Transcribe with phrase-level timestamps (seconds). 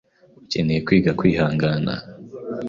[0.43, 1.93] Ukeneye kwiga kwihangana.